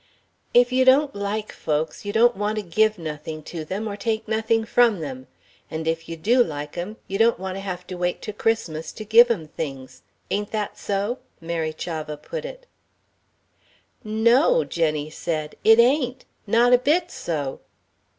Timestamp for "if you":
0.51-0.83, 5.87-6.17